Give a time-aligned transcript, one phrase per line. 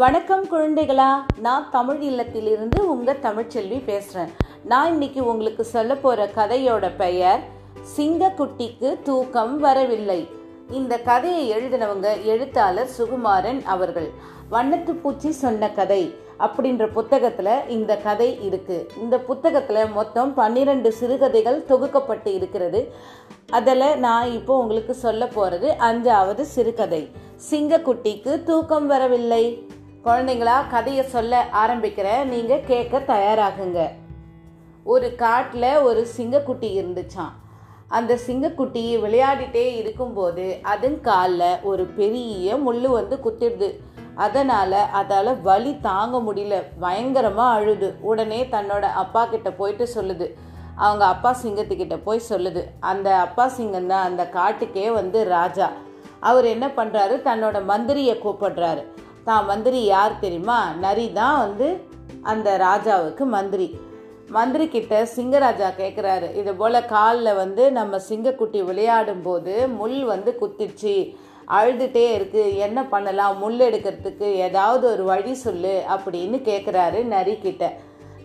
[0.00, 4.32] வணக்கம் குழந்தைகளா நான் தமிழ் இல்லத்திலிருந்து உங்கள் தமிழ்ச்செல்வி பேசுகிறேன்
[4.64, 7.40] நான் இன்னைக்கு உங்களுக்கு சொல்ல போகிற கதையோட பெயர்
[7.96, 10.28] சிங்கக்குட்டிக்கு தூக்கம் வரவில்லை.
[10.70, 14.08] இந்த கதையை எழுதினவங்க எழுத்தாளர் சுகுமாரன் அவர்கள்.
[14.50, 22.32] வண்ணத்து பூச்சி சொன்ன கதை அப்படின்ற புத்தகத்தில் இந்த கதை இருக்குது இந்த புத்தகத்தில் மொத்தம் பன்னிரண்டு சிறுகதைகள் தொகுக்கப்பட்டு
[22.34, 22.92] இருக்கிறது.
[23.50, 27.10] அதில் நான் இப்போ உங்களுக்கு சொல்ல போகிறது அஞ்சாவது சிறுகதை.
[27.50, 29.74] சிங்கக்குட்டிக்கு தூக்கம் வரவில்லை.
[30.06, 32.24] குழந்தைங்களா கதையை சொல்ல ஆரம்பிக்கிறேன்.
[32.24, 33.80] நீங்கள் கேட்க தயாராகுங்க.
[34.84, 37.32] ஒரு காட்டில் ஒரு சிங்கக்குட்டி இருந்துச்சான்
[37.88, 43.70] அந்த சிங்கக்குட்டி விளையாடிட்டே இருக்கும்போது அதன் காலில் ஒரு பெரிய முள் வந்து குத்திடுது.
[44.14, 46.62] அதனால் அதால் வலி தாங்க முடியல.
[46.84, 47.88] பயங்கரமாக அழுது.
[48.00, 50.28] உடனே தன்னோட அப்பா கிட்ட போயிட்டு சொல்லுது.
[50.74, 52.64] அவங்க அப்பா சிங்கத்துக்கிட்ட போய் சொல்லுது.
[52.92, 55.68] அந்த அப்பா சிங்கம் தான் அந்த காட்டுக்கே வந்து ராஜா.
[56.20, 58.84] அவர் என்ன பண்ணுறாரு தன்னோட மந்திரியை கூப்பிடுறாரு.
[59.28, 60.60] தான் மந்திரி யார் தெரியுமா?
[60.84, 61.68] நரி தான் வந்து
[62.32, 63.68] அந்த ராஜாவுக்கு மந்திரி.
[64.36, 70.94] மந்திரி கிட்ட சிங்கராஜா கேட்குறாரு இது போல் காலில் வந்து நம்ம சிங்கக்குட்டி விளையாடும் போது முள் வந்து குத்திடுச்சு.
[71.58, 72.44] அழுதுகிட்டே இருக்கு.
[72.66, 73.34] என்ன பண்ணலாம்?
[73.42, 77.72] முள் எடுக்கிறதுக்கு ஏதாவது ஒரு வழி சொல்லு அப்படின்னு கேட்குறாரு நரி கிட்ட.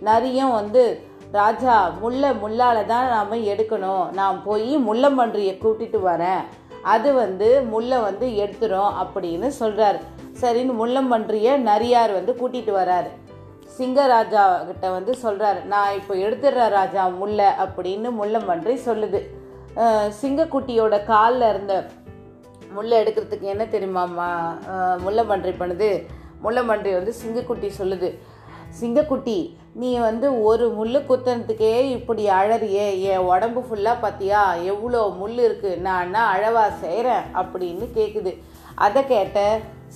[0.08, 0.83] நரியும் வந்து
[1.31, 4.05] ராஜா முல்லை முள்ளால் தான் நாம் எடுக்கணும்.
[4.19, 6.41] நான் போய் முள்ளம்பன்றியை கூட்டிட்டு வரேன்.
[6.93, 9.99] அது வந்து முல்லை வந்து எடுத்துரும் அப்படின்னு சொல்கிறாரு
[10.39, 13.09] சரின்னு முள்ளம்பன்றியை நரியார் வந்து கூட்டிகிட்டு வராரு.
[13.77, 19.21] சிங்கராஜா கிட்ட வந்து சொல்கிறாரு நான் இப்போ எடுத்துடுறேன் ராஜா முல்லை அப்படின்னு முள்ளம்பன்றி சொல்லுது.
[20.21, 21.89] சிங்கக்குட்டியோட காலில் இருந்த
[22.73, 24.27] முல்லை எடுக்கிறதுக்கு என்ன தெரியுமாம்மா
[24.71, 26.05] அஹ் முள்ளம்பன்றி பண்ணுது?
[26.43, 28.19] முள்ளம்பன்றி வந்து சிங்கக்குட்டி சொல்லுது
[28.79, 35.81] சிங்கக்குட்டி நீ வந்து ஒரு முள் குத்துறதுக்கே இப்படி அழறியே என் உடம்பு ஃபுல்லாக பார்த்தியா எவ்வளோ முள் இருக்குது
[35.81, 38.31] நான் என்ன அழவா செய்கிறேன் அப்படின்னு கேட்குது
[38.75, 39.39] அதை கேட்ட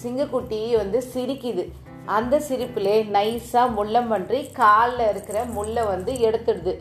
[0.03, 1.63] சிங்கக்குட்டி வந்து சிரிக்குது.
[2.05, 6.73] அந்த சிரிப்பிலே நைஸாக முள்ளம்பன்றி காலில் இருக்கிற முள்ளை வந்து எடுத்துடுது.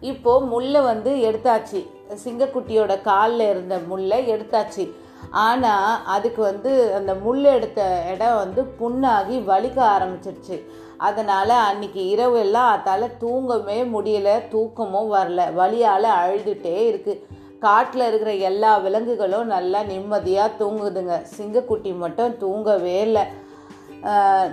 [0.00, 1.80] இப்போது முள்ளை வந்து எடுத்தாச்சு.
[2.24, 4.84] சிங்கக்குட்டியோட காலில் இருந்த முள்ளை எடுத்தாச்சு.
[5.30, 7.80] ஆனால் அதுக்கு வந்து அந்த முள் எடுத்த
[8.12, 10.56] இடம் வந்து புண்ணாகி வலிக்க ஆரம்பிச்சிருச்சு.
[10.96, 15.40] அதனால் அன்னைக்கு இரவு எல்லாம் அதால் தூங்கவே முடியல தூக்கமும் வரல.
[15.54, 21.14] வலியால் அழுதுகிட்டே இருக்குது காட்டில் இருக்கிற எல்லா விலங்குகளும் நல்லா நிம்மதியாக தூங்குதுங்க.
[21.36, 23.24] சிங்கக்குட்டி மட்டும் தூங்கவே இல்லை.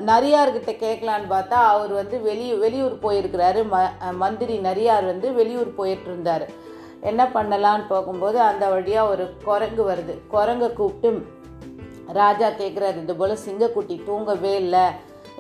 [0.10, 3.62] நரியார்கிட்ட கேட்கலான்னு பார்த்தா அவர் வந்து வெளி வெளியூர் போயிருக்கிறாரு.
[3.74, 3.78] ம
[4.24, 6.46] மந்திரி நரியார் வந்து வெளியூர் போயிட்டு இருந்தார்
[7.10, 10.14] என்ன பண்ணலான்னு போகும்போது அந்த வழியாக ஒரு குரங்கு வருது.
[10.34, 11.36] குரங்கை கூப்பிட்டு
[12.20, 14.86] ராஜா கேட்குறாரு இது போல் சிங்கக்குட்டி தூங்கவே இல்லை.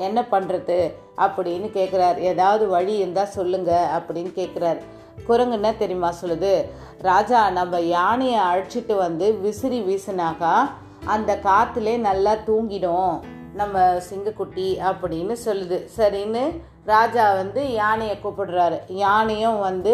[0.07, 0.79] என்ன பண்ணுறது
[1.25, 4.81] அப்படின்னு கேட்குறாரு ஏதாவது வழி இருந்தால் சொல்லுங்கள் அப்படின்னு கேட்குறாரு
[5.27, 6.51] குரங்கு என்ன தெரியுமா சொல்லுது?
[7.09, 10.53] ராஜா நம்ம யானையை அழைச்சிட்டு வந்து விசிறி வீசினாக்கா
[11.13, 13.16] அந்த காற்றுலே நல்லா தூங்கிடும்.
[13.59, 15.78] நம்ம சிங்கக்குட்டி அப்படின்னு சொல்லுது.
[15.97, 16.44] சரின்னு
[16.94, 18.78] ராஜா வந்து யானையை கூப்பிடுறாரு.
[19.03, 19.94] யானையும் வந்து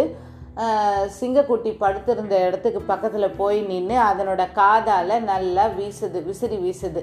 [1.19, 7.01] சிங்கக்குட்டி படுத்திருந்த இடத்துக்கு பக்கத்தில் போய் நின்று அதனோட காதால் நல்லா வீசுது விசிறி வீசுது.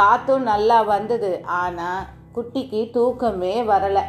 [0.00, 1.32] காற்றும் நல்லா வந்தது.
[1.62, 2.06] ஆனால்
[2.36, 4.04] குட்டிக்கு தூக்கமே வரலை.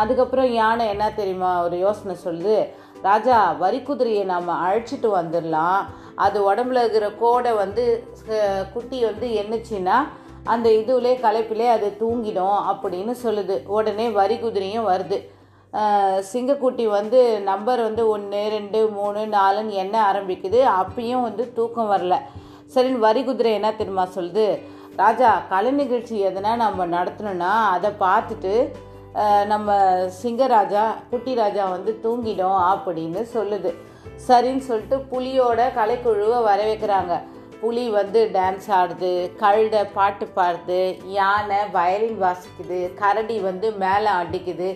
[0.00, 2.58] அதுக்கப்புறம் யானை என்ன தெரியுமா ஒரு யோசனை சொல்லுது.
[3.02, 5.80] ராஜா வரி குதிரையை நாம் அழைச்சிட்டு வந்துடலாம்
[6.24, 7.84] அது உடம்புல இருக்கிற கோடை வந்து
[8.72, 9.98] குட்டி வந்து என்னச்சுன்னா
[10.52, 13.56] அந்த இதுவிலே களைப்பிலே அது தூங்கிடும் அப்படின்னு சொல்லுது.
[13.76, 15.18] உடனே வரி குதிரையும் வருது.
[16.32, 20.60] சிங்கக்குட்டி வந்து நம்பர் வந்து ஒன்று ரெண்டு மூணு நாலுன்னு எண்ண ஆரம்பிக்குது.
[20.80, 22.16] அப்பயும் வந்து தூக்கம் வரல.
[22.74, 24.46] சரின்னு வரி குதிரை என்ன தெரியுமா சொல்லுது?
[25.02, 28.54] ராஜா கலை நிகழ்ச்சி எதனா நம்ம நடத்தணும்னா அதை பார்த்துட்டு
[29.52, 29.76] நம்ம
[30.20, 33.70] சிங்கராஜா குட்டி ராஜா வந்து தூங்கிடும் அப்படின்னு சொல்லுது.
[34.26, 37.14] சரின்னு சொல்லிட்டு புலியோட கலைக்குழுவை வர வைக்கிறாங்க
[37.60, 40.80] புலி வந்து டான்ஸ் ஆடுது கழுதை பாட்டு பாடுது
[41.16, 44.68] யானை வயலின் வாசிக்குது கரடி வந்து மேலே அடிக்குது.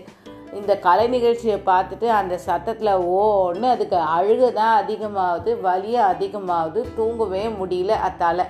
[0.61, 7.93] இந்த கலை நிகழ்ச்சியை பார்த்துட்டு அந்த சத்தத்தில் ஓன்னு அதுக்கு அழுக தான் அதிகமாகுது வலியும் அதிகமாகுது தூங்கவே முடியல
[8.09, 8.45] அத்தால்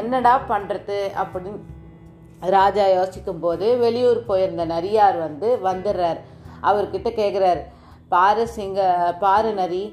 [0.00, 1.60] என்னடா பண்ணுறது அப்படின்னு
[2.56, 6.20] ராஜா யோசிக்கும் போது வெளியூர் போயிருந்த நரியார் வந்து வந்துடுறார்
[6.62, 7.62] அவர்கிட்ட கேட்குறாரு
[8.08, 8.80] பாரு சிங்க
[9.20, 9.84] பாரு நரி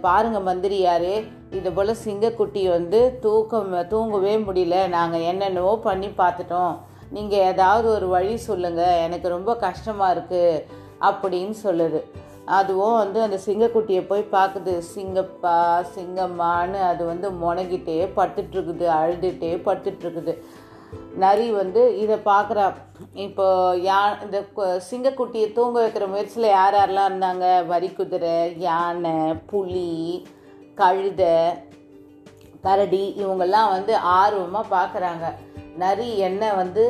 [0.00, 1.14] பாருங்க மந்திரியாரே
[1.50, 4.76] இது போல் சிங்கக்குட்டி வந்து தூக்கம் தூங்கவே முடியல.
[4.88, 6.74] நாங்கள் என்னென்னவோ பண்ணி பார்த்துட்டோம்
[7.10, 10.62] நீங்கள் ஏதாவது ஒரு வழி சொல்லுங்கள் எனக்கு ரொம்ப கஷ்டமாக இருக்குது
[11.08, 12.00] அப்படின்னு சொல்லுது.
[12.58, 15.58] அதுவும் வந்து அந்த சிங்கக்குட்டியை போய் பார்க்குது சிங்கப்பா
[15.94, 20.34] சிங்கம்மான்னு அது வந்து முனகிட்டே படுத்துட்ருக்குது அழுதுகிட்டே படுத்துட்ருக்குது
[21.22, 22.64] நரி வந்து இதை பார்க்குறா
[23.24, 23.46] இப்போ
[23.88, 24.38] யா இந்த
[24.90, 27.46] சிங்கக்குட்டியை தூங்க வைக்கிற முயற்சியில் யார் யாரெல்லாம் இருந்தாங்க?
[27.66, 29.16] வரி குதிரை யானை
[29.50, 29.90] புலி
[30.80, 31.36] கழுதை
[32.66, 35.24] கரடி இவங்கெல்லாம் வந்து ஆர்வமாக பார்க்குறாங்க
[35.82, 36.84] நரி என்ன வந்து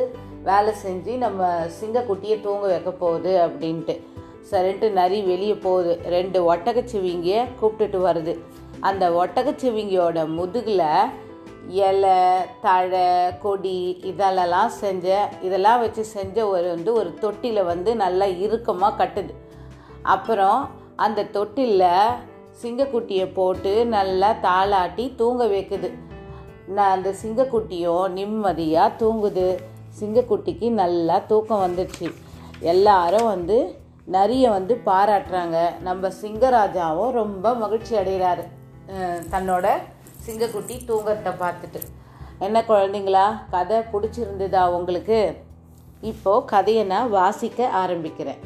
[0.49, 1.49] வேலை செஞ்சு நம்ம
[1.79, 3.95] சிங்கக்குட்டியை தூங்க வைக்க போகுது அப்படின்ட்டு.
[4.51, 5.93] சரின்ட்டு நரி வெளியே போகுது.
[6.15, 8.33] ரெண்டு ஒட்டகச்சிவிங்கிய கூப்பிட்டுட்டு வருது.
[8.79, 10.83] அந்த ஒட்டகச்சிவிங்கியோட முதுகில்
[11.69, 12.19] இலை
[12.61, 19.33] தழை கொடி இதெல்லாம் செஞ்ச இதெல்லாம் வச்சு செஞ்ச ஒரு வந்து ஒரு தொட்டியில் வந்து நல்லா இறுக்கமாக கட்டுது.
[20.01, 22.17] அப்புறம் அந்த தொட்டிலில்
[22.61, 25.91] சிங்கக்குட்டியை போட்டு நல்லா தாளாட்டி தூங்க வைக்குது.
[26.67, 29.57] நான் அந்த சிங்கக்குட்டியும் நிம்மதியாக தூங்குது.
[29.99, 32.13] சிங்கக்குட்டிக்கு நல்லா தூக்கம் வந்துடுச்சு.
[32.59, 33.75] எல்லாரும் வந்து
[34.05, 35.57] நிறைய வந்து பாராட்டுறாங்க.
[35.81, 38.43] நம்ம சிங்கராஜாவும் ரொம்ப மகிழ்ச்சி அடைகிறாரு.
[39.31, 39.67] தன்னோட
[40.25, 41.81] சிங்கக்குட்டி தூங்கத்தை பார்த்துட்டு.
[42.39, 43.25] என்ன குழந்தைங்களா?
[43.51, 45.35] கதை பிடிச்சிருந்ததா உங்களுக்கு?
[46.01, 48.37] இப்போது கதையை நான் வாசிக்க ஆரம்பிக்கிறேன்.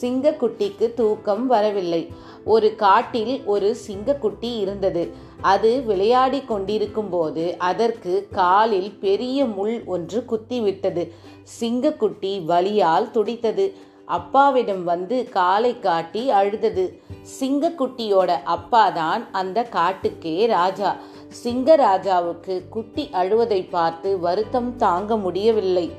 [0.00, 2.12] சிங்கக்குட்டிக்கு தூக்கம் வரவில்லை.
[2.44, 5.14] ஒரு காட்டில் ஒரு சிங்கக்குட்டி இருந்தது.
[5.40, 11.12] அது விளையாடி கொண்டிருக்கும் போது அதற்கு காலில் பெரிய முள் ஒன்று குத்திவிட்டது.
[11.60, 13.74] சிங்கக்குட்டி வலியால் துடித்தது.
[14.04, 17.02] அப்பாவிடம் வந்து காலை காட்டி அழுதது.
[17.40, 20.96] சிங்கக்குட்டியோட அப்பா தான் அந்த காட்டுக்கே ராஜா.
[21.44, 25.90] சிங்கராஜாவுக்கு குட்டி அழுவதை பார்த்து வருத்தம் தாங்க முடியவில்லை.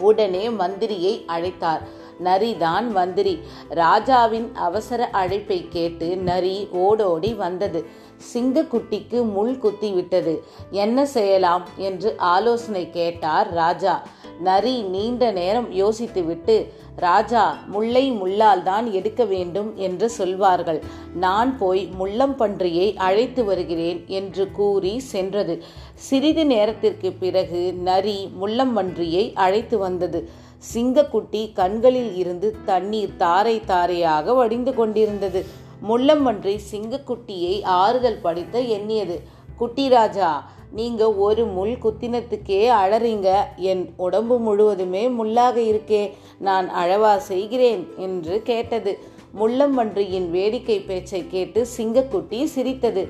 [0.00, 1.80] உடனே மந்திரியை அழைத்தார்.
[2.24, 3.38] நரிதான் மந்திரி.
[3.68, 7.86] ராஜாவின் அவசர அழைப்பை கேட்டு நரி ஓடோடி வந்தது.
[8.34, 10.44] சிங்கக்குட்டிக்கு முள் குத்தி விட்டது.
[10.70, 11.68] என்ன செய்யலாம்?
[11.76, 14.02] என்று ஆலோசனை கேட்டார் ராஜா.
[14.40, 20.82] நரி நீண்ட நேரம் யோசித்துவிட்டு ராஜா முல்லை முள்ளால் தான் எடுக்க வேண்டும் என்று சொல்வார்கள்.
[21.14, 25.62] நான் போய் முள்ளம்பன்றியை அழைத்து வருகிறேன் என்று கூறி சென்றது.
[25.94, 30.30] சிறிது நேரத்திற்கு பிறகு நரி முள்ளம்பன்றியை அழைத்து வந்தது.
[30.74, 35.46] சிங்கக்குட்டி கண்களில் இருந்து தண்ணீர் தாரை தாரையாக வடிந்து கொண்டிருந்தது.
[35.88, 39.34] முள்ளம்பன்றி சிங்கக்குட்டியை ஆறுதல் படித்த எண்ணியது.
[39.56, 40.30] குட்டி ராஜா
[40.78, 43.28] நீங்க ஒரு முள் குத்தினத்துக்கே அழறீங்க.
[43.70, 46.02] என் உடம்பு முழுவதுமே முள்ளாக இருக்கே
[46.38, 48.94] நான் அழவா செய்கிறேன் என்று கேட்டது.
[49.40, 53.04] முள்ளம்பன்றியின் வேடிக்கை பேச்சை கேட்டு சிங்கக்குட்டி சிரித்தது.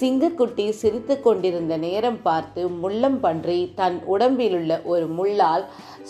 [0.00, 5.64] சிங்கக்குட்டி சிரித்து கொண்டிருந்த நேரம் பார்த்து முள்ளம்பன்றி தன் உடம்பிலுள்ள ஒரு முள்ளால்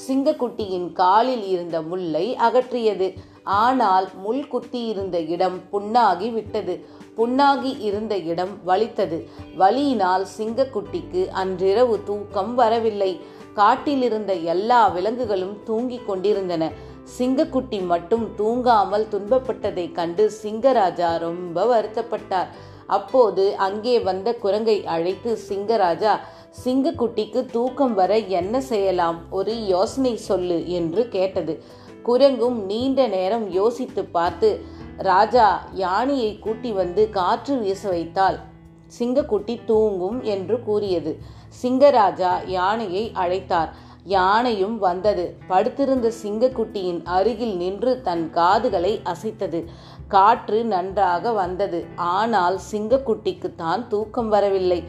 [0.06, 3.08] சிங்கக்குட்டியின் காலில் இருந்த முல்லை அகற்றியது.
[3.44, 6.75] ஆனால் முள் குத்தியிருந்த இடம் புண்ணாகி விட்டது.
[7.19, 9.19] புண்ணாகி இருந்த இடம் வலித்தது.
[9.59, 13.12] வலியினால் சிங்கக்குட்டிக்கு அன்றிரவு தூக்கம் வரவில்லை.
[13.55, 16.70] காட்டில் இருந்த எல்லா விலங்குகளும் தூங்கிக் கொண்டிருந்தன.
[17.19, 22.50] சிங்கக்குட்டி மட்டும் தூங்காமல் துன்பப்பட்டதை கண்டு சிங்கராஜா ரொம்ப வருத்தப்பட்டார்.
[22.87, 26.14] அப்போது அங்கே வந்த குரங்கை அழைத்து சிங்கராஜா
[26.64, 29.19] சிங்கக்குட்டிக்கு தூக்கம் வர என்ன செய்யலாம்?
[29.31, 31.55] ஒரு யோசனை சொல்லு என்று கேட்டது.
[32.09, 34.49] குரங்கும் நீண்ட நேரம் யோசித்து பார்த்து
[35.02, 38.38] ராஜா யானையை கூட்டி வந்து காற்று வீச வைத்தால்
[38.99, 41.12] சிங்கக்குட்டி தூங்கும் என்று கூறியது.
[41.62, 43.70] சிங்கராஜா யானையை அழைத்தார்.
[44.04, 45.25] யானையும் வந்தது.
[45.46, 49.60] படுத்திருந்த சிங்கக்குட்டியின் அருகில் நின்று தன் காதுகளை அசைத்தது.
[50.08, 51.81] காற்று நன்றாக வந்தது.
[51.96, 54.81] ஆனால் சிங்கக்குட்டிக்கு தான் தூக்கம் வரவில்லை.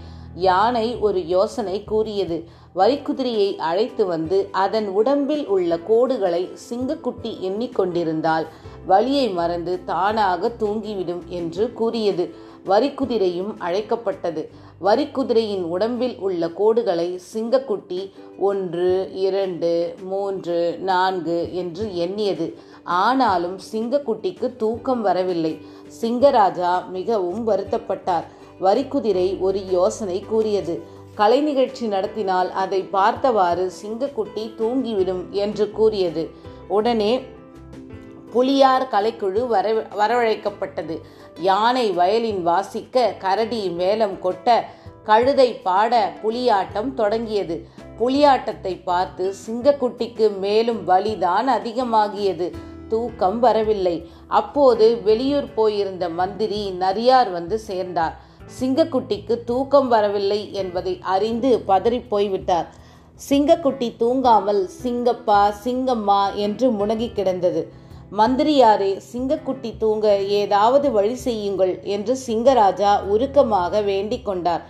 [0.48, 2.38] யானை ஒரு யோசனை கூறியது.
[2.76, 8.48] வரிக்குதிரையை அழைத்து வந்து அதன் உடம்பில் உள்ள கோடுகளை சிங்கக்குட்டி எண்ணிக்கொண்டிருந்தால்
[8.86, 12.52] வலியை மறந்து தானாக தூங்கிவிடும் என்று கூறியது.
[12.66, 14.50] வரிக்குதிரையும் அழைக்கப்பட்டது.
[14.82, 22.58] வரிக்குதிரையின் உடம்பில் உள்ள கோடுகளை சிங்கக்குட்டி ஒன்று இரண்டு மூன்று நான்கு என்று எண்ணியது.
[22.84, 25.58] ஆனாலும் சிங்கக்குட்டிக்கு தூக்கம் வரவில்லை.
[26.02, 28.24] சிங்கராஜா மிகவும் வருத்தப்பட்டார்.
[28.62, 31.02] வரிக்குதிரை ஒரு யோசனை கூறியது.
[31.16, 36.30] கலை நிகழ்ச்சி நடத்தினால் அதை பார்த்தவாறு சிங்கக்குட்டி தூங்கிவிடும் என்று கூறியது.
[36.68, 37.26] உடனே
[38.32, 40.96] புலியார் கலைக்குழு வர வரவழைக்கப்பட்டது.
[41.40, 44.62] யானை வயலின் வாசிக்க கரடி மேலம் கொட்ட
[45.04, 47.68] கழுதை பாட புலியாட்டம் தொடங்கியது.
[48.00, 52.52] புலியாட்டத்தை பார்த்து சிங்கக்குட்டிக்கு மேலும் வலிதான் அதிகமாகியது.
[52.88, 54.10] தூக்கம் வரவில்லை.
[54.28, 58.32] அப்போது வெளியூர் போயிருந்த மந்திரி நரியார் வந்து சேர்ந்தார்.
[58.60, 62.68] சிங்கக்குட்டிக்கு தூக்கம் வரவில்லை என்பதை அறிந்து பதறிப் போய்விட்டார்
[63.30, 67.62] சிங்கக்குட்டி தூங்காமல் சிங்கப்பா சிங்கம்மா என்று முனகி கிடந்தது.
[68.12, 74.64] மந்திரியாரே சிங்கக்குட்டி தூங்க ஏதாவது வழி செய்யுங்கள் என்று சிங்கராஜா உருக்கமாக வேண்டிக் கொண்டார்.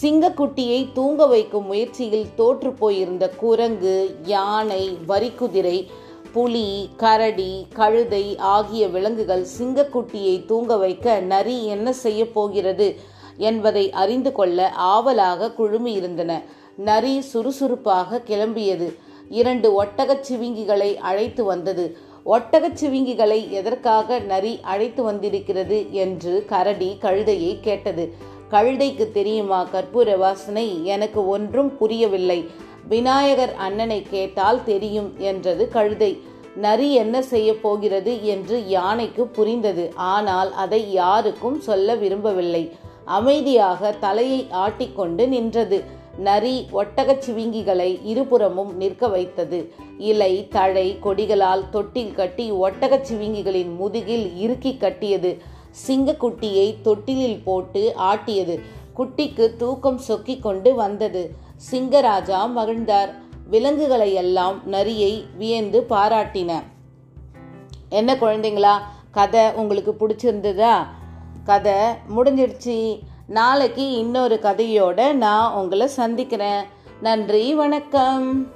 [0.00, 5.88] சிங்கக்குட்டியை தூங்க வைக்கும் முயற்சியில் தோற்று போயிருந்த குரங்கு யானை வரிக்குதிரை
[6.32, 12.88] புலி கரடி கழுதை ஆகிய விலங்குகள் சிங்கக்குட்டியை தூங்க வைக்க நரி என்ன செய்ய போகிறது?
[13.36, 16.42] என்பதை அறிந்து கொள்ள ஆவலாக குழுமியிருந்தன
[16.76, 18.98] நரி சுறுசுறுப்பாக கிளம்பியது.
[19.28, 21.96] இரண்டு ஒட்டகச் சிவிங்கிகளை அழைத்து வந்தது.
[22.26, 28.14] ஒட்டகச் சிவிங்கிகளை எதற்காக நரி அழைத்து வந்திருக்கிறது என்று கரடி கழுதையை கேட்டது.
[28.50, 32.50] கழுதைக்கு தெரியுமா கற்பூர வாசனை எனக்கு ஒன்றும் புரியவில்லை.
[32.88, 36.22] விநாயகர் அண்ணனை கேட்டால் தெரியும் என்றது கழுதை.
[36.56, 39.92] நரி என்ன செய்ய போகிறது என்று யானைக்கு புரிந்தது.
[39.96, 42.76] ஆனால் அதை யாருக்கும் சொல்ல விரும்பவில்லை.
[43.04, 45.84] அமைதியாக தலையை ஆட்டிக்கொண்டு நின்றது.
[46.18, 49.72] நரி ஒட்டகச் சிவிங்கிகளை இருபுறமும் நிற்க வைத்தது.
[49.98, 55.42] இலை தழை கொடிகளால் தொட்டில் கட்டி ஒட்டகச் சிவிங்கிகளின் முதுகில் இறுக்கி கட்டியது.
[55.86, 58.60] சிங்கக்குட்டியை தொட்டிலில் போட்டு ஆட்டியது.
[58.98, 61.34] குட்டிக்கு தூக்கம் சொக்கிக் கொண்டு வந்தது.
[61.70, 63.14] சிங்கராஜா மகிழ்ந்தார்.
[63.46, 66.62] விலங்குகளை எல்லாம் நரியை வியந்து பாராட்டின.
[67.88, 68.72] என்ன குழந்தைங்களா?
[69.10, 70.86] கதை உங்களுக்கு பிடிச்சிருந்ததா?
[71.44, 71.72] கதை
[72.16, 73.00] முடிஞ்சிடுச்சு.
[73.26, 76.64] நாளைக்கு இன்னொரு கதையோட நான் உங்களை சந்திக்கிறேன்.
[77.02, 78.53] நன்றி வணக்கம்.